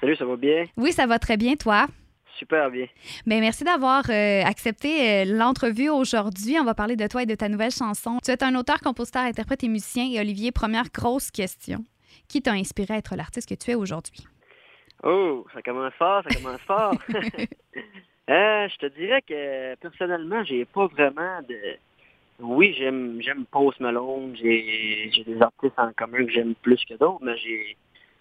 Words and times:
Salut, 0.00 0.16
ça 0.16 0.24
va 0.24 0.36
bien? 0.36 0.64
Oui, 0.76 0.92
ça 0.92 1.06
va 1.06 1.18
très 1.18 1.36
bien, 1.36 1.54
toi? 1.54 1.86
Super 2.36 2.70
bien. 2.70 2.86
Bien, 3.26 3.40
merci 3.40 3.64
d'avoir 3.64 4.04
euh, 4.10 4.42
accepté 4.44 5.10
euh, 5.10 5.24
l'entrevue 5.24 5.88
aujourd'hui. 5.88 6.56
On 6.60 6.64
va 6.64 6.74
parler 6.74 6.94
de 6.94 7.06
toi 7.06 7.24
et 7.24 7.26
de 7.26 7.34
ta 7.34 7.48
nouvelle 7.48 7.72
chanson. 7.72 8.18
Tu 8.24 8.30
es 8.30 8.44
un 8.44 8.54
auteur, 8.54 8.80
compositeur, 8.80 9.22
interprète 9.22 9.64
et 9.64 9.68
musicien. 9.68 10.08
Et 10.12 10.20
Olivier, 10.20 10.52
première 10.52 10.90
grosse 10.94 11.30
question. 11.30 11.84
Qui 12.28 12.42
t'a 12.42 12.52
inspiré 12.52 12.94
à 12.94 12.96
être 12.98 13.16
l'artiste 13.16 13.48
que 13.48 13.54
tu 13.54 13.72
es 13.72 13.74
aujourd'hui? 13.74 14.24
Oh, 15.02 15.46
ça 15.52 15.62
commence 15.62 15.94
fort, 15.94 16.22
ça 16.28 16.34
commence 16.34 16.60
fort. 16.60 16.94
Euh, 18.28 18.68
je 18.68 18.76
te 18.76 18.86
dirais 18.94 19.22
que 19.22 19.74
personnellement, 19.76 20.44
j'ai 20.44 20.66
pas 20.66 20.86
vraiment 20.86 21.40
de. 21.48 21.56
Oui, 22.40 22.74
j'aime 22.78 23.22
j'aime 23.22 23.46
Post 23.46 23.80
Malone, 23.80 24.36
j'ai 24.36 25.10
des 25.26 25.40
artistes 25.40 25.78
en 25.78 25.92
commun 25.94 26.26
que 26.26 26.30
j'aime 26.30 26.54
plus 26.56 26.84
que 26.84 26.94
d'autres, 26.94 27.20
mais 27.22 27.38
j'ai 27.38 27.76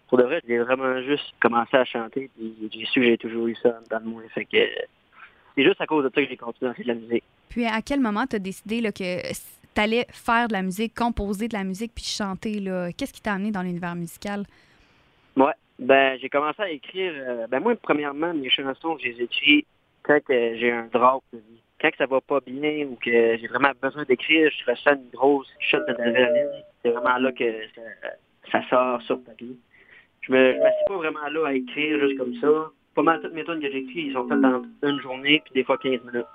pour 0.08 0.18
de 0.18 0.24
vrai, 0.24 0.42
j'ai 0.48 0.58
vraiment 0.60 1.02
juste 1.02 1.34
commencé 1.40 1.76
à 1.76 1.86
chanter 1.86 2.30
puis 2.36 2.56
j'ai 2.72 2.86
su 2.86 3.00
que 3.00 3.06
j'ai 3.06 3.18
toujours 3.18 3.48
eu 3.48 3.56
ça 3.56 3.80
dans 3.90 4.00
le 4.00 4.06
moi. 4.06 4.22
Fait 4.34 4.46
que 4.46 4.58
c'est 5.56 5.64
juste 5.64 5.82
à 5.82 5.86
cause 5.86 6.04
de 6.04 6.12
ça 6.14 6.22
que 6.22 6.30
j'ai 6.30 6.38
continué 6.38 6.72
à 6.72 6.74
faire 6.74 6.86
de 6.86 6.92
la 6.92 6.96
musique. 6.96 7.24
Puis 7.50 7.66
à 7.66 7.82
quel 7.82 8.00
moment 8.00 8.26
tu 8.26 8.36
as 8.36 8.40
décidé 8.40 8.82
là, 8.82 8.92
que 8.92 9.22
tu 9.32 9.82
allais 9.82 10.06
faire 10.10 10.48
de 10.48 10.54
la 10.54 10.62
musique, 10.62 10.94
composer 10.96 11.48
de 11.48 11.54
la 11.54 11.64
musique 11.64 11.92
puis 11.94 12.06
chanter 12.06 12.60
là? 12.60 12.92
Qu'est-ce 12.92 13.14
qui 13.14 13.22
t'a 13.22 13.34
amené 13.34 13.52
dans 13.52 13.62
l'univers 13.62 13.96
musical? 13.96 14.44
Ouais, 15.36 15.54
ben, 15.80 16.18
j'ai 16.20 16.30
commencé 16.30 16.62
à 16.62 16.70
écrire. 16.70 17.14
Euh, 17.16 17.48
ben, 17.48 17.60
moi, 17.60 17.76
premièrement, 17.76 18.34
mes 18.34 18.50
chansons, 18.50 18.98
je 19.00 19.10
les 19.10 19.22
écris 19.22 19.66
quand 20.04 20.20
j'ai 20.30 20.72
un 20.72 20.84
de 20.84 21.38
vie. 21.38 21.62
Quand 21.80 21.90
ça 21.98 22.08
va 22.08 22.22
pas 22.22 22.40
bien 22.40 22.88
ou 22.88 22.96
que 22.96 23.38
j'ai 23.38 23.48
vraiment 23.48 23.72
besoin 23.80 24.04
d'écrire, 24.04 24.50
je 24.52 24.72
ressens 24.72 24.96
une 24.96 25.10
grosse 25.14 25.48
shot 25.60 25.80
d'adrénaline. 25.88 26.50
C'est 26.82 26.90
vraiment 26.90 27.18
là 27.18 27.32
que 27.32 27.46
ça, 28.52 28.68
sort 28.70 29.02
sur 29.04 29.22
papier. 29.22 29.56
Je 30.28 30.34
me, 30.34 30.54
je 30.54 30.60
m'assieds 30.60 30.86
pas 30.88 30.98
vraiment 30.98 31.28
là 31.32 31.48
à 31.48 31.54
écrire 31.54 32.00
juste 32.00 32.18
comme 32.18 32.36
ça. 32.36 32.72
Pas 32.96 33.04
mal 33.04 33.22
toutes 33.22 33.34
mes 33.34 33.44
tunes 33.44 33.62
que 33.62 33.72
j'écris, 33.72 34.08
ils 34.08 34.14
sont 34.14 34.28
faites 34.28 34.42
dans 34.42 34.64
une 34.84 35.00
journée, 35.02 35.42
puis 35.46 35.54
des 35.54 35.64
fois 35.64 35.78
15 35.78 36.00
minutes. 36.06 36.26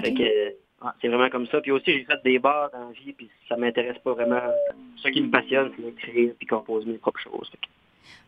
Fait 0.00 0.14
que, 0.14 0.54
c'est 1.00 1.08
vraiment 1.08 1.28
comme 1.30 1.46
ça. 1.48 1.60
Puis 1.60 1.70
aussi, 1.70 1.92
j'ai 1.92 2.04
fait 2.04 2.22
des 2.24 2.38
bars 2.38 2.70
dans 2.72 2.86
la 2.86 2.92
vie, 2.92 3.12
puis 3.12 3.28
ça 3.48 3.56
m'intéresse 3.56 3.98
pas 3.98 4.14
vraiment. 4.14 4.40
Ce 4.96 5.08
qui 5.08 5.20
me 5.20 5.30
passionne, 5.30 5.70
c'est 5.76 5.82
d'écrire 5.82 6.32
puis 6.38 6.46
composer 6.46 6.86
mes 6.86 6.98
propres 6.98 7.20
choses. 7.20 7.50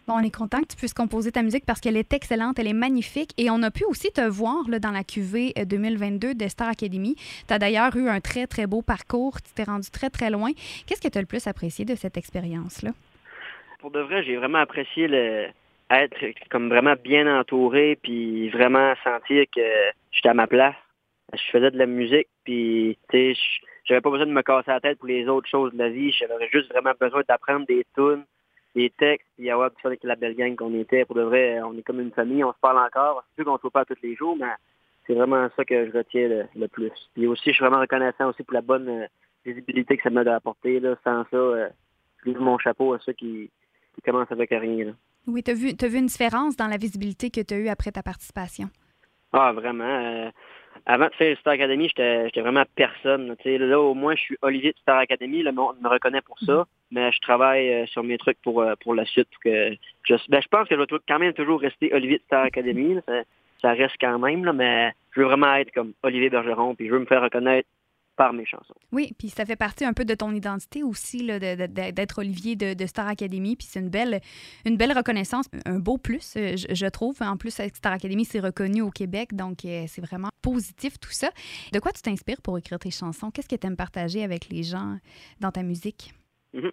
Bon, 0.06 0.14
on 0.14 0.20
est 0.20 0.34
content 0.34 0.60
que 0.60 0.66
tu 0.66 0.76
puisses 0.76 0.92
composer 0.92 1.32
ta 1.32 1.42
musique 1.42 1.64
parce 1.64 1.80
qu'elle 1.80 1.96
est 1.96 2.12
excellente, 2.12 2.58
elle 2.58 2.66
est 2.66 2.74
magnifique. 2.74 3.30
Et 3.38 3.48
on 3.48 3.62
a 3.62 3.70
pu 3.70 3.84
aussi 3.84 4.10
te 4.12 4.20
voir 4.20 4.68
là, 4.68 4.78
dans 4.78 4.90
la 4.90 5.02
QV 5.02 5.54
2022 5.64 6.28
euh, 6.28 6.34
de 6.34 6.48
Star 6.48 6.68
Academy. 6.68 7.16
Tu 7.48 7.54
as 7.54 7.58
d'ailleurs 7.58 7.96
eu 7.96 8.08
un 8.08 8.20
très, 8.20 8.46
très 8.46 8.66
beau 8.66 8.82
parcours. 8.82 9.40
Tu 9.40 9.52
t'es 9.54 9.64
rendu 9.64 9.88
très, 9.90 10.10
très 10.10 10.28
loin. 10.28 10.50
Qu'est-ce 10.86 11.00
que 11.00 11.08
tu 11.08 11.16
as 11.16 11.22
le 11.22 11.26
plus 11.26 11.46
apprécié 11.46 11.86
de 11.86 11.94
cette 11.94 12.18
expérience-là? 12.18 12.90
Pour 13.84 13.90
de 13.90 14.00
vrai, 14.00 14.22
j'ai 14.22 14.36
vraiment 14.36 14.60
apprécié 14.60 15.08
le 15.08 15.48
être 15.90 16.16
comme 16.48 16.70
vraiment 16.70 16.94
bien 17.04 17.26
entouré, 17.38 17.98
puis 18.02 18.48
vraiment 18.48 18.94
sentir 19.04 19.44
que 19.54 19.60
j'étais 20.10 20.30
à 20.30 20.32
ma 20.32 20.46
place. 20.46 20.74
Je 21.34 21.42
faisais 21.52 21.70
de 21.70 21.76
la 21.76 21.84
musique, 21.84 22.28
puis 22.44 22.96
tu 23.10 23.34
sais, 23.34 23.40
j'avais 23.84 24.00
pas 24.00 24.08
besoin 24.08 24.24
de 24.24 24.32
me 24.32 24.40
casser 24.40 24.70
la 24.70 24.80
tête 24.80 24.98
pour 24.98 25.08
les 25.08 25.28
autres 25.28 25.50
choses 25.50 25.70
de 25.74 25.76
la 25.76 25.90
vie. 25.90 26.12
J'avais 26.12 26.48
juste 26.48 26.70
vraiment 26.72 26.92
besoin 26.98 27.24
d'apprendre 27.28 27.66
des 27.66 27.84
tunes, 27.94 28.24
des 28.74 28.88
textes, 28.88 29.28
puis 29.36 29.50
avoir 29.50 29.70
du 29.70 29.76
avec 29.84 30.02
la 30.02 30.16
belle 30.16 30.34
gang 30.34 30.56
qu'on 30.56 30.72
était. 30.80 31.04
Pour 31.04 31.16
de 31.16 31.22
vrai, 31.22 31.60
on 31.60 31.76
est 31.76 31.82
comme 31.82 32.00
une 32.00 32.12
famille, 32.12 32.42
on 32.42 32.54
se 32.54 32.60
parle 32.62 32.78
encore. 32.78 33.22
C'est 33.28 33.42
sûr 33.42 33.44
qu'on 33.44 33.58
se 33.58 33.62
voit 33.68 33.70
pas 33.70 33.84
tous 33.84 34.00
les 34.02 34.16
jours, 34.16 34.34
mais 34.34 34.54
c'est 35.06 35.12
vraiment 35.12 35.46
ça 35.58 35.64
que 35.66 35.90
je 35.90 35.92
retiens 35.94 36.46
le, 36.54 36.68
plus. 36.68 37.10
Puis 37.12 37.26
aussi, 37.26 37.50
je 37.50 37.56
suis 37.56 37.62
vraiment 37.62 37.80
reconnaissant 37.80 38.30
aussi 38.30 38.44
pour 38.44 38.54
la 38.54 38.62
bonne 38.62 38.88
euh, 38.88 39.06
visibilité 39.44 39.98
que 39.98 40.04
ça 40.04 40.08
m'a 40.08 40.22
apporté. 40.34 40.80
Sans 41.04 41.24
ça, 41.24 41.36
euh, 41.36 41.68
je 42.24 42.30
lève 42.30 42.40
mon 42.40 42.56
chapeau 42.56 42.94
à 42.94 42.98
ceux 43.00 43.12
qui, 43.12 43.50
commencent 44.02 44.32
avec 44.32 44.50
rien. 44.50 44.86
Là. 44.86 44.92
Oui, 45.26 45.42
tu 45.42 45.50
as 45.50 45.54
vu, 45.54 45.72
as 45.80 45.88
vu 45.88 45.98
une 45.98 46.06
différence 46.06 46.56
dans 46.56 46.68
la 46.68 46.76
visibilité 46.76 47.30
que 47.30 47.40
tu 47.40 47.54
as 47.54 47.58
eue 47.58 47.68
après 47.68 47.92
ta 47.92 48.02
participation? 48.02 48.68
Ah, 49.32 49.52
vraiment. 49.52 49.84
Euh, 49.84 50.30
avant 50.86 51.06
de 51.06 51.14
faire 51.14 51.36
Star 51.38 51.54
Academy, 51.54 51.88
j'étais 51.88 52.40
vraiment 52.40 52.64
personne. 52.74 53.34
Là, 53.44 53.80
au 53.80 53.94
moins, 53.94 54.14
je 54.14 54.20
suis 54.20 54.36
Olivier 54.42 54.72
de 54.72 54.78
Star 54.78 54.98
Academy. 54.98 55.42
Le 55.42 55.52
monde 55.52 55.76
me 55.80 55.88
reconnaît 55.88 56.20
pour 56.20 56.38
ça. 56.40 56.58
Mhm. 56.58 56.64
Mais 56.90 57.12
je 57.12 57.20
travaille 57.20 57.72
euh, 57.72 57.86
sur 57.86 58.02
mes 58.04 58.18
trucs 58.18 58.40
pour, 58.42 58.60
euh, 58.60 58.74
pour 58.80 58.94
la 58.94 59.04
suite. 59.06 59.28
Que 59.42 59.76
je, 60.04 60.14
ben, 60.28 60.42
je 60.42 60.48
pense 60.48 60.68
que 60.68 60.74
je 60.74 60.80
vais 60.80 60.86
quand 61.08 61.18
même 61.18 61.32
toujours 61.32 61.60
rester 61.60 61.92
Olivier 61.94 62.18
de 62.18 62.22
Star 62.24 62.44
Academy. 62.44 62.98
Ça, 63.62 63.72
reste 63.72 63.96
quand 63.98 64.18
même, 64.18 64.44
là, 64.44 64.52
mais 64.52 64.92
je 65.12 65.20
veux 65.20 65.26
vraiment 65.26 65.54
être 65.54 65.72
comme 65.72 65.94
Olivier 66.02 66.28
Bergeron, 66.28 66.74
puis 66.74 66.86
je 66.86 66.92
veux 66.92 66.98
me 66.98 67.06
faire 67.06 67.22
reconnaître 67.22 67.66
par 68.16 68.32
mes 68.32 68.44
chansons. 68.44 68.74
Oui, 68.92 69.12
puis 69.18 69.28
ça 69.28 69.44
fait 69.44 69.56
partie 69.56 69.84
un 69.84 69.92
peu 69.92 70.04
de 70.04 70.14
ton 70.14 70.32
identité 70.32 70.82
aussi, 70.82 71.26
d'être 71.26 72.18
Olivier 72.18 72.56
de, 72.56 72.86
Star 72.86 73.08
Academy. 73.08 73.56
Puis 73.56 73.66
c'est 73.68 73.80
une 73.80 73.90
belle, 73.90 74.20
une 74.64 74.76
belle 74.76 74.92
reconnaissance, 74.92 75.48
un 75.66 75.78
beau 75.78 75.98
plus, 75.98 76.34
euh, 76.36 76.54
je, 76.56 76.86
trouve. 76.86 77.16
En 77.22 77.36
plus, 77.36 77.60
Star 77.72 77.92
Academy, 77.92 78.24
c'est 78.24 78.40
reconnu 78.40 78.82
au 78.82 78.90
Québec, 78.90 79.34
donc 79.34 79.64
euh, 79.64 79.84
c'est 79.88 80.02
vraiment 80.02 80.28
positif 80.42 80.98
tout 81.00 81.10
ça. 81.10 81.30
De 81.72 81.80
quoi 81.80 81.92
tu 81.92 82.02
t'inspires 82.02 82.42
pour 82.42 82.58
écrire 82.58 82.78
tes 82.78 82.90
chansons? 82.90 83.30
Qu'est-ce 83.30 83.48
que 83.48 83.56
tu 83.56 83.66
aimes 83.66 83.76
partager 83.76 84.22
avec 84.22 84.48
les 84.50 84.62
gens 84.62 84.98
dans 85.40 85.50
ta 85.50 85.62
musique? 85.62 86.12
Mm-hmm. 86.54 86.70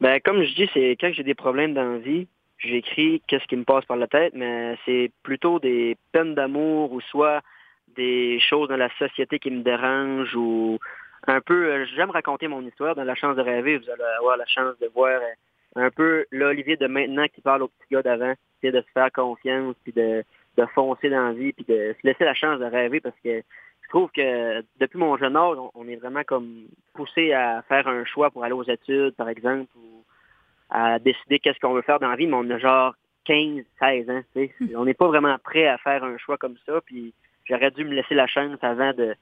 ben, 0.00 0.20
comme 0.20 0.42
je 0.42 0.54
dis, 0.54 0.68
c'est 0.74 0.96
quand 1.00 1.10
j'ai 1.12 1.22
des 1.22 1.34
problèmes 1.34 1.72
dans 1.72 1.84
la 1.84 1.98
vie, 1.98 2.26
j'écris 2.58 3.22
qu'est-ce 3.26 3.46
qui 3.46 3.56
me 3.56 3.64
passe 3.64 3.84
par 3.86 3.96
la 3.96 4.06
tête, 4.06 4.34
mais 4.34 4.76
c'est 4.84 5.10
plutôt 5.22 5.58
des 5.58 5.96
peines 6.12 6.34
d'amour 6.34 6.92
ou 6.92 7.00
soit 7.00 7.42
des 7.88 8.40
choses 8.40 8.68
dans 8.68 8.76
la 8.76 8.90
société 8.98 9.38
qui 9.38 9.50
me 9.50 9.62
dérangent 9.62 10.34
ou 10.34 10.78
un 11.26 11.40
peu, 11.40 11.72
euh, 11.72 11.86
j'aime 11.94 12.10
raconter 12.10 12.48
mon 12.48 12.62
histoire. 12.62 12.94
Dans 12.94 13.04
La 13.04 13.14
chance 13.14 13.36
de 13.36 13.42
rêver, 13.42 13.78
vous 13.78 13.90
allez 13.90 14.02
avoir 14.18 14.36
la 14.36 14.46
chance 14.46 14.78
de 14.80 14.90
voir 14.94 15.20
euh, 15.20 15.84
un 15.84 15.90
peu 15.90 16.24
l'Olivier 16.30 16.76
de 16.76 16.86
maintenant 16.86 17.26
qui 17.28 17.40
parle 17.40 17.62
au 17.62 17.68
petit 17.68 17.86
gars 17.92 18.02
d'avant, 18.02 18.34
de 18.62 18.70
se 18.70 18.92
faire 18.92 19.10
confiance, 19.12 19.74
puis 19.84 19.92
de, 19.92 20.24
de 20.56 20.66
foncer 20.74 21.10
dans 21.10 21.26
la 21.26 21.32
vie, 21.32 21.52
puis 21.52 21.64
de 21.64 21.94
se 22.00 22.06
laisser 22.06 22.24
la 22.24 22.34
chance 22.34 22.58
de 22.60 22.64
rêver 22.64 23.00
parce 23.00 23.18
que 23.24 23.42
je 23.82 23.88
trouve 23.88 24.10
que 24.10 24.62
depuis 24.80 24.98
mon 24.98 25.16
jeune 25.16 25.36
âge, 25.36 25.58
on, 25.74 25.88
est 25.88 25.96
vraiment 25.96 26.22
comme 26.24 26.66
poussé 26.94 27.32
à 27.32 27.62
faire 27.62 27.88
un 27.88 28.04
choix 28.04 28.30
pour 28.30 28.44
aller 28.44 28.54
aux 28.54 28.62
études, 28.62 29.14
par 29.16 29.28
exemple, 29.28 29.70
ou 29.76 30.04
à 30.70 30.98
décider 30.98 31.38
qu'est-ce 31.38 31.58
qu'on 31.58 31.74
veut 31.74 31.82
faire 31.82 32.00
dans 32.00 32.08
la 32.08 32.16
vie, 32.16 32.26
mais 32.26 32.36
on 32.36 32.50
a 32.50 32.58
genre 32.58 32.94
15, 33.26 33.62
16 33.78 34.10
ans. 34.10 34.22
Tu 34.34 34.50
sais. 34.58 34.76
On 34.76 34.84
n'est 34.84 34.94
pas 34.94 35.08
vraiment 35.08 35.36
prêt 35.38 35.66
à 35.66 35.76
faire 35.78 36.04
un 36.04 36.16
choix 36.16 36.38
comme 36.38 36.56
ça, 36.64 36.80
puis 36.86 37.12
j'aurais 37.44 37.70
dû 37.70 37.84
me 37.84 37.94
laisser 37.94 38.14
la 38.14 38.26
chance 38.26 38.58
avant 38.62 38.92
de, 38.92 39.14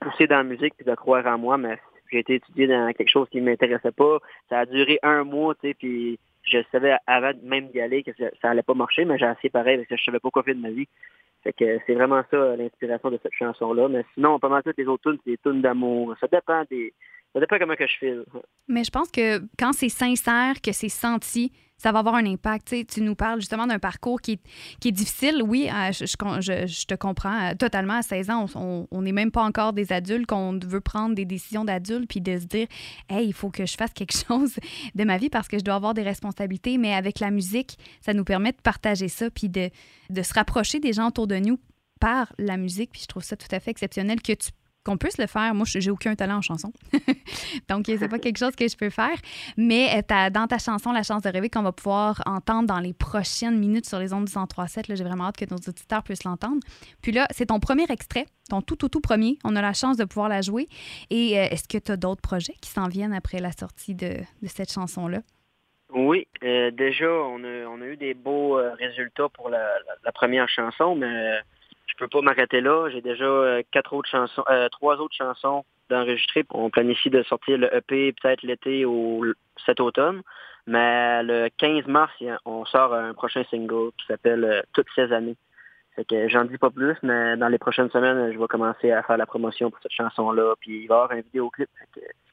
pousser 0.00 0.26
dans 0.26 0.38
la 0.38 0.44
musique 0.44 0.74
et 0.80 0.84
de 0.84 0.94
croire 0.94 1.26
en 1.26 1.38
moi, 1.38 1.58
mais 1.58 1.78
j'ai 2.10 2.20
été 2.20 2.34
étudié 2.34 2.66
dans 2.66 2.92
quelque 2.92 3.08
chose 3.08 3.28
qui 3.30 3.40
ne 3.40 3.50
m'intéressait 3.50 3.92
pas. 3.92 4.18
Ça 4.48 4.60
a 4.60 4.66
duré 4.66 4.98
un 5.02 5.24
mois, 5.24 5.54
tu 5.54 5.68
sais, 5.68 5.74
puis 5.74 6.18
je 6.44 6.58
savais 6.70 6.96
avant 7.06 7.32
même 7.42 7.68
d'y 7.68 7.80
aller 7.80 8.02
que 8.02 8.10
ça, 8.40 8.50
allait 8.50 8.62
pas 8.62 8.74
marcher, 8.74 9.04
mais 9.04 9.18
j'ai 9.18 9.26
assez 9.26 9.48
pareil 9.48 9.76
parce 9.76 9.88
que 9.88 9.96
je 9.96 10.04
savais 10.04 10.18
pas 10.18 10.30
quoi 10.30 10.42
faire 10.42 10.54
de 10.54 10.60
ma 10.60 10.70
vie. 10.70 10.88
Fait 11.42 11.52
que 11.52 11.78
c'est 11.86 11.94
vraiment 11.94 12.22
ça 12.30 12.56
l'inspiration 12.56 13.10
de 13.10 13.18
cette 13.22 13.32
chanson-là. 13.34 13.88
Mais 13.88 14.04
sinon, 14.14 14.38
pas 14.38 14.48
mal 14.48 14.62
toutes 14.62 14.78
les 14.78 14.86
autres 14.86 15.10
tunes, 15.10 15.18
c'est 15.24 15.32
des 15.32 15.38
tunes 15.38 15.60
d'amour. 15.60 16.14
Ça 16.20 16.28
dépend 16.30 16.62
des. 16.70 16.92
Ça 17.32 17.40
dépend 17.40 17.58
comment 17.58 17.74
que 17.74 17.86
je 17.86 17.96
file. 17.96 18.24
Mais 18.68 18.84
je 18.84 18.90
pense 18.90 19.10
que 19.10 19.38
quand 19.58 19.72
c'est 19.72 19.88
sincère, 19.88 20.60
que 20.62 20.72
c'est 20.72 20.90
senti, 20.90 21.50
ça 21.82 21.90
va 21.90 21.98
avoir 21.98 22.14
un 22.14 22.26
impact. 22.26 22.72
tu 22.86 23.00
nous 23.00 23.16
parles 23.16 23.40
justement 23.40 23.66
d'un 23.66 23.80
parcours 23.80 24.20
qui, 24.20 24.38
est 24.84 24.92
difficile. 24.92 25.42
Oui, 25.42 25.68
euh, 25.68 25.90
je, 25.90 26.06
je, 26.06 26.86
te 26.86 26.94
comprends 26.94 27.50
euh, 27.50 27.54
totalement. 27.58 27.94
À 27.94 28.02
16 28.02 28.30
ans, 28.30 28.46
on 28.54 29.02
n'est 29.02 29.12
même 29.12 29.32
pas 29.32 29.42
encore 29.42 29.72
des 29.72 29.92
adultes, 29.92 30.26
qu'on 30.26 30.60
veut 30.64 30.80
prendre 30.80 31.16
des 31.16 31.24
décisions 31.24 31.64
d'adultes, 31.64 32.08
puis 32.08 32.20
de 32.20 32.38
se 32.38 32.44
dire, 32.44 32.68
hey, 33.08 33.26
il 33.26 33.32
faut 33.32 33.50
que 33.50 33.66
je 33.66 33.76
fasse 33.76 33.92
quelque 33.92 34.16
chose 34.28 34.54
de 34.94 35.04
ma 35.04 35.18
vie 35.18 35.28
parce 35.28 35.48
que 35.48 35.58
je 35.58 35.64
dois 35.64 35.74
avoir 35.74 35.92
des 35.92 36.02
responsabilités. 36.02 36.78
Mais 36.78 36.94
avec 36.94 37.18
la 37.18 37.32
musique, 37.32 37.76
ça 38.00 38.14
nous 38.14 38.24
permet 38.24 38.52
de 38.52 38.60
partager 38.62 39.08
ça, 39.08 39.28
puis 39.28 39.48
de, 39.48 39.68
de 40.08 40.22
se 40.22 40.34
rapprocher 40.34 40.78
des 40.78 40.92
gens 40.92 41.08
autour 41.08 41.26
de 41.26 41.36
nous 41.36 41.58
par 41.98 42.32
la 42.38 42.56
musique. 42.56 42.90
Puis 42.92 43.02
je 43.02 43.06
trouve 43.08 43.24
ça 43.24 43.36
tout 43.36 43.48
à 43.50 43.58
fait 43.58 43.72
exceptionnel 43.72 44.22
que 44.22 44.34
tu 44.34 44.50
qu'on 44.84 44.96
puisse 44.96 45.18
le 45.18 45.26
faire. 45.26 45.54
Moi, 45.54 45.64
j'ai 45.66 45.90
aucun 45.90 46.14
talent 46.14 46.38
en 46.38 46.42
chanson. 46.42 46.72
Donc, 47.68 47.86
c'est 47.86 48.08
pas 48.08 48.18
quelque 48.18 48.38
chose 48.38 48.56
que 48.56 48.66
je 48.66 48.76
peux 48.76 48.90
faire. 48.90 49.16
Mais 49.56 50.02
euh, 50.10 50.30
dans 50.30 50.46
ta 50.46 50.58
chanson, 50.58 50.92
La 50.92 51.02
chance 51.02 51.22
de 51.22 51.28
rêver, 51.28 51.48
qu'on 51.48 51.62
va 51.62 51.72
pouvoir 51.72 52.20
entendre 52.26 52.66
dans 52.66 52.80
les 52.80 52.92
prochaines 52.92 53.58
minutes 53.58 53.86
sur 53.86 53.98
les 53.98 54.12
ondes 54.12 54.24
du 54.24 54.32
103.7, 54.32 54.94
j'ai 54.94 55.04
vraiment 55.04 55.24
hâte 55.24 55.36
que 55.36 55.44
nos 55.50 55.56
auditeurs 55.56 56.02
puissent 56.02 56.24
l'entendre. 56.24 56.60
Puis 57.02 57.12
là, 57.12 57.26
c'est 57.30 57.46
ton 57.46 57.60
premier 57.60 57.84
extrait, 57.90 58.26
ton 58.50 58.60
tout, 58.60 58.76
tout, 58.76 58.88
tout 58.88 59.00
premier. 59.00 59.38
On 59.44 59.56
a 59.56 59.62
la 59.62 59.72
chance 59.72 59.96
de 59.96 60.04
pouvoir 60.04 60.28
la 60.28 60.42
jouer. 60.42 60.68
Et 61.10 61.38
euh, 61.38 61.44
est-ce 61.50 61.68
que 61.68 61.78
tu 61.78 61.92
as 61.92 61.96
d'autres 61.96 62.22
projets 62.22 62.54
qui 62.60 62.70
s'en 62.70 62.88
viennent 62.88 63.14
après 63.14 63.38
la 63.38 63.52
sortie 63.52 63.94
de, 63.94 64.16
cette 64.46 64.72
chanson-là? 64.72 65.20
Oui, 65.94 66.26
euh, 66.42 66.70
déjà, 66.70 67.10
on 67.10 67.44
a, 67.44 67.86
eu 67.86 67.96
des 67.96 68.14
beaux 68.14 68.58
résultats 68.78 69.28
pour 69.28 69.50
la, 69.50 69.68
première 70.14 70.48
chanson, 70.48 70.94
mais 70.96 71.40
peux 72.02 72.08
pas 72.08 72.22
m'arrêter 72.22 72.60
là. 72.60 72.88
J'ai 72.90 73.00
déjà 73.00 73.62
quatre 73.70 73.92
autres 73.94 74.08
chansons, 74.08 74.44
trois 74.70 74.96
autres 74.96 75.14
chansons 75.14 75.64
d'enregistrer. 75.90 76.44
On 76.50 76.70
planifie 76.70 77.10
de 77.10 77.22
sortir 77.22 77.58
le 77.58 77.74
EP 77.74 78.12
peut-être 78.12 78.42
l'été 78.42 78.84
ou 78.84 79.24
cet 79.64 79.80
automne. 79.80 80.22
Mais 80.66 81.22
le 81.22 81.48
15 81.58 81.86
mars, 81.86 82.12
on 82.44 82.64
sort 82.64 82.94
un 82.94 83.14
prochain 83.14 83.42
single 83.50 83.90
qui 83.98 84.06
s'appelle 84.06 84.64
Toutes 84.72 84.88
ces 84.94 85.12
années. 85.12 85.36
Fait 85.94 86.04
que 86.06 86.28
j'en 86.28 86.44
dis 86.44 86.56
pas 86.56 86.70
plus, 86.70 86.96
mais 87.02 87.36
dans 87.36 87.48
les 87.48 87.58
prochaines 87.58 87.90
semaines, 87.90 88.32
je 88.32 88.38
vais 88.38 88.46
commencer 88.46 88.90
à 88.90 89.02
faire 89.02 89.18
la 89.18 89.26
promotion 89.26 89.70
pour 89.70 89.80
cette 89.82 89.92
chanson-là. 89.92 90.54
Puis 90.60 90.84
il 90.84 90.86
va 90.86 90.94
y 90.94 90.98
avoir 90.98 91.12
un 91.12 91.20
vidéoclip. 91.20 91.68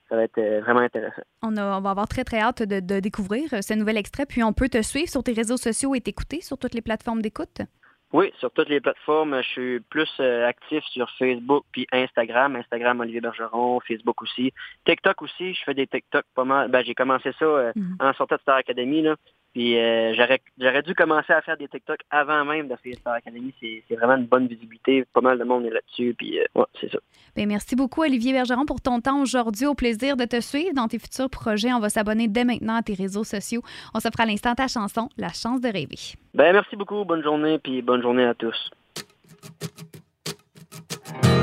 Ça 0.08 0.16
va 0.16 0.24
être 0.24 0.38
euh, 0.40 0.62
vraiment 0.62 0.80
intéressant. 0.80 1.22
On, 1.44 1.52
va 1.52 1.76
avoir 1.76 2.08
très, 2.08 2.24
très 2.24 2.40
hâte 2.40 2.64
de, 2.64 2.80
de, 2.80 3.00
découvrir 3.00 3.50
ce 3.62 3.74
nouvel 3.76 3.98
extrait. 3.98 4.26
Puis 4.26 4.44
on 4.44 4.54
peut 4.54 4.70
te 4.70 4.82
suivre 4.82 5.10
sur 5.10 5.24
tes 5.24 5.34
réseaux 5.34 5.58
sociaux 5.58 5.94
et 5.94 6.02
t'écouter 6.02 6.42
sur 6.42 6.58
toutes 6.58 6.74
les 6.74 6.82
plateformes 6.82 7.22
d'écoute? 7.22 7.62
Oui, 8.12 8.32
sur 8.40 8.52
toutes 8.52 8.70
les 8.70 8.82
plateformes. 8.82 9.40
Je 9.44 9.48
suis 9.50 9.80
plus 9.82 10.10
euh, 10.20 10.48
actif 10.48 10.84
sur 10.86 11.10
Facebook 11.12 11.64
puis 11.72 11.86
Instagram. 11.92 12.56
Instagram 12.56 13.00
Olivier 13.02 13.22
Bergeron, 13.22 13.80
Facebook 13.82 14.22
aussi. 14.24 14.52
TikTok 14.86 15.22
aussi, 15.22 15.54
je 15.54 15.64
fais 15.64 15.76
des 15.76 15.86
TikTok 15.86 16.26
pas 16.34 16.44
mal. 16.44 16.70
Ben, 16.70 16.84
j'ai 16.84 16.96
commencé 16.96 17.32
ça 17.38 17.46
euh, 17.46 17.72
mhm. 17.76 17.98
en 18.00 18.14
sortant 18.14 18.36
de 18.36 18.42
Star 18.42 18.58
Academy. 18.58 19.04
Là. 19.04 19.16
Puis 19.54 19.78
euh, 19.78 20.14
j'aurais 20.14 20.82
dû 20.84 20.94
commencer 20.94 21.34
à 21.34 21.42
faire 21.42 21.58
des 21.58 21.68
TikTok 21.68 22.00
avant 22.12 22.46
même 22.46 22.68
de 22.68 22.76
faire 22.76 22.96
Star 22.96 23.14
Academy. 23.16 23.54
C'est 23.60 23.96
vraiment 23.96 24.16
une 24.16 24.26
bonne 24.26 24.48
visibilité. 24.48 25.06
Pas 25.14 25.22
mal 25.22 25.40
de 25.40 25.44
monde 25.44 25.66
est 25.66 25.72
là-dessus. 25.72 26.14
Puis 26.18 26.40
ouais, 26.56 26.66
c'est 26.80 26.92
ça. 26.92 27.00
Bien, 27.36 27.46
merci 27.46 27.76
beaucoup, 27.76 28.02
Olivier 28.02 28.34
Bergeron, 28.34 28.66
pour 28.66 28.82
ton 28.82 29.02
temps 29.02 29.22
aujourd'hui. 29.22 29.66
Au 29.66 29.76
plaisir 29.76 30.18
de 30.18 30.26
te 30.26 30.40
suivre 30.42 30.74
dans 30.74 30.88
tes 30.88 31.00
futurs 31.00 31.30
projets. 31.30 31.74
On 31.74 31.80
va 31.80 31.90
s'abonner 31.90 32.28
dès 32.28 32.44
maintenant 32.44 32.76
à 32.76 32.82
tes 32.82 32.94
réseaux 32.94 33.24
sociaux. 33.24 33.62
On 33.94 34.00
s'offre 34.00 34.20
à 34.20 34.26
l'instant 34.26 34.54
ta 34.56 34.68
chanson, 34.68 35.10
La 35.18 35.30
chance 35.30 35.62
de 35.62 35.68
rêver. 35.68 36.16
Ben, 36.34 36.54
merci 36.54 36.76
beaucoup. 36.76 37.04
Bonne 37.06 37.24
journée. 37.24 37.60
Puis 37.60 37.82
bonne 37.82 38.02
journée 38.02 38.26
à 38.26 38.34
tous. 38.34 38.70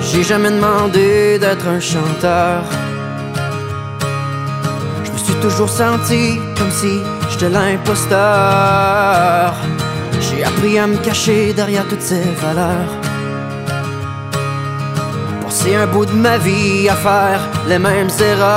J'ai 0.00 0.22
jamais 0.22 0.50
demandé 0.50 1.38
d'être 1.38 1.66
un 1.66 1.80
chanteur. 1.80 2.62
Suis 5.26 5.34
toujours 5.40 5.68
senti 5.68 6.38
comme 6.56 6.70
si 6.70 7.00
j'étais 7.28 7.48
l'imposteur. 7.48 9.54
J'ai 10.20 10.44
appris 10.44 10.78
à 10.78 10.86
me 10.86 10.96
cacher 10.98 11.52
derrière 11.52 11.84
toutes 11.88 12.00
ces 12.00 12.22
valeurs. 12.40 12.92
C'est 15.48 15.74
un 15.74 15.88
bout 15.88 16.06
de 16.06 16.12
ma 16.12 16.38
vie 16.38 16.88
à 16.88 16.94
faire 16.94 17.40
les 17.66 17.80
mêmes 17.80 18.10
erreurs. 18.20 18.52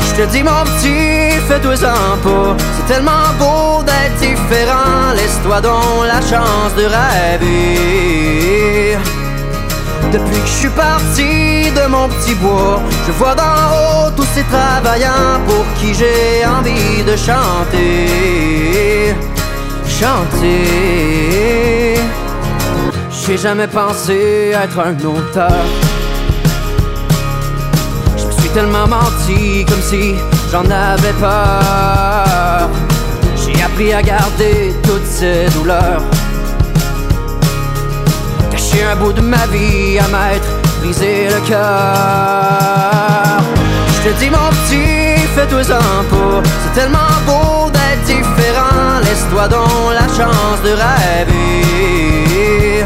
Je 0.00 0.14
te 0.20 0.26
dis 0.32 0.42
mon 0.42 0.64
petit, 0.64 1.38
fais-toi-en 1.46 2.16
pas. 2.24 2.56
C'est 2.74 2.86
tellement 2.92 3.30
beau 3.38 3.84
d'être 3.84 4.16
différent. 4.18 5.12
Laisse-toi 5.14 5.60
donc 5.60 6.08
la 6.08 6.20
chance 6.20 6.74
de 6.76 6.86
rêver. 6.96 8.98
Depuis 10.12 10.40
que 10.40 10.46
je 10.46 10.52
suis 10.52 10.68
parti 10.70 11.70
de 11.70 11.86
mon 11.88 12.08
petit 12.08 12.34
bois, 12.34 12.82
je 13.06 13.12
vois 13.12 13.36
d'en 13.36 13.42
haut 13.42 14.10
tous 14.16 14.26
ces 14.34 14.42
travailleurs 14.42 15.38
pour 15.46 15.64
qui 15.78 15.94
j'ai 15.94 16.44
envie 16.44 17.04
de 17.04 17.16
chanter. 17.16 19.14
Chanter. 19.86 21.10
J'ai 23.10 23.38
jamais 23.38 23.68
pensé 23.68 24.52
être 24.52 24.80
un 24.80 24.96
auteur. 25.04 25.64
Je 28.16 28.24
me 28.26 28.32
suis 28.32 28.48
tellement 28.50 28.88
menti 28.88 29.64
comme 29.68 29.82
si 29.82 30.16
j'en 30.50 30.68
avais 30.68 31.12
peur. 31.20 32.68
J'ai 33.36 33.62
appris 33.62 33.92
à 33.92 34.02
garder 34.02 34.74
toutes 34.82 35.06
ces 35.06 35.48
douleurs. 35.50 36.02
Cacher 38.70 38.84
un 38.84 38.96
bout 38.96 39.12
de 39.12 39.20
ma 39.20 39.46
vie 39.46 39.98
à 39.98 40.08
m'être 40.08 40.48
brisé 40.80 41.28
le 41.28 41.40
cœur. 41.48 43.42
Je 43.94 44.00
te 44.08 44.14
dis 44.18 44.30
mon 44.30 44.48
petit, 44.50 45.20
fais-toi-en 45.34 46.04
pas. 46.04 46.42
C'est 46.62 46.74
tellement 46.80 47.14
beau 47.26 47.70
d'être 47.70 48.04
différent. 48.04 49.00
Laisse-toi 49.02 49.48
donc 49.48 49.92
la 49.92 50.06
chance 50.08 50.62
de 50.64 50.70
rêver. 50.70 52.84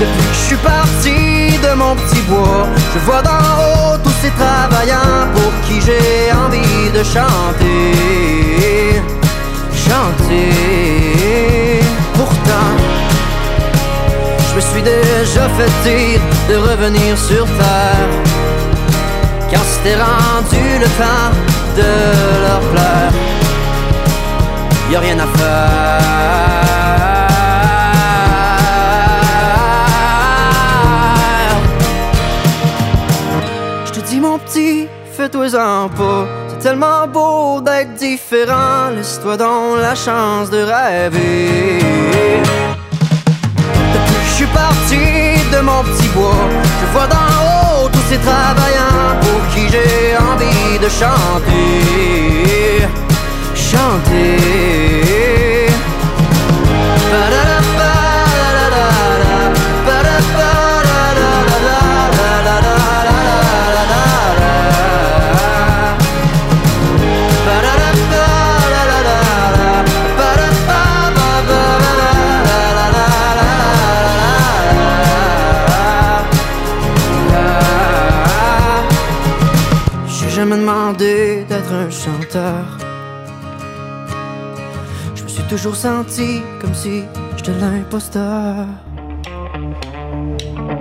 Depuis 0.00 0.26
que 0.28 0.34
je 0.34 0.44
suis 0.46 0.56
parti 0.56 1.58
de 1.66 1.72
mon 1.74 1.94
petit 1.96 2.22
bois, 2.22 2.66
je 2.94 3.00
vois 3.00 3.22
d'en 3.22 3.30
haut 3.30 3.98
tous 4.04 4.14
ces 4.22 4.30
travailleurs 4.30 5.28
pour 5.34 5.52
qui 5.66 5.80
j'ai 5.80 6.32
envie 6.32 6.90
de 6.92 7.02
chanter. 7.02 9.02
Chanter. 9.74 10.99
Suis 14.80 14.82
déjà 14.82 15.48
fait 15.56 15.70
dire 15.88 16.20
de 16.48 16.56
revenir 16.56 17.18
sur 17.18 17.44
terre. 17.44 18.08
Car 19.50 19.62
c'était 19.64 19.96
rendu 19.96 20.78
le 20.78 20.86
temps 21.00 21.32
de 21.76 21.92
leur 22.44 22.60
pleurs. 22.72 23.12
Y 24.90 24.96
a 24.96 25.00
rien 25.00 25.18
à 25.18 25.26
faire. 25.38 26.10
fais-toi-en 35.16 35.88
pas. 35.90 36.26
C'est 36.48 36.58
tellement 36.68 37.06
beau 37.06 37.60
d'être 37.60 37.94
différent. 37.94 38.90
Laisse-toi 38.94 39.36
donc 39.36 39.78
la 39.80 39.94
chance 39.94 40.50
de 40.50 40.62
rêver. 40.62 41.80
Je 44.40 44.46
suis 44.46 44.54
parti 44.54 45.52
de 45.52 45.60
mon 45.60 45.82
petit 45.84 46.08
bois, 46.14 46.48
je 46.80 46.86
vois 46.92 47.06
d'en 47.06 47.84
haut 47.84 47.90
tous 47.90 48.00
ces 48.08 48.16
travailleurs 48.16 49.20
pour 49.20 49.54
qui 49.54 49.68
j'ai 49.68 50.16
envie 50.16 50.78
de 50.78 50.88
chanter. 50.88 51.60
Chanter. 53.54 55.19
Je 85.14 85.22
me 85.22 85.28
suis 85.28 85.42
toujours 85.44 85.76
senti 85.76 86.42
comme 86.60 86.74
si 86.74 87.02
j'étais 87.36 87.52
l'imposteur. 87.60 88.66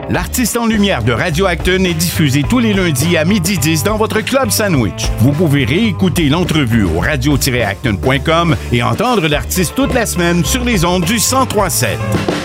L'artiste 0.10 0.58
en 0.58 0.66
lumière 0.66 1.04
de 1.04 1.12
Radio 1.12 1.46
Acton 1.46 1.84
est 1.84 1.94
diffusé 1.94 2.44
tous 2.44 2.58
les 2.60 2.74
lundis 2.74 3.16
à 3.16 3.26
midi 3.26 3.60
10 3.60 3.84
dans 3.84 3.98
votre 3.98 4.22
club 4.22 4.50
sandwich. 4.50 5.08
Vous 5.20 5.32
pouvez 5.32 5.66
réécouter 5.66 6.30
l'entrevue 6.30 6.84
au 6.84 7.00
radio-acton.com 7.00 8.56
et 8.72 8.82
entendre 8.82 9.28
l'artiste 9.28 9.76
toute 9.76 9.94
la 9.94 10.08
semaine 10.08 10.44
sur 10.44 10.64
les 10.64 10.84
ondes 10.84 11.06
du 11.06 11.14
1037. 11.14 12.39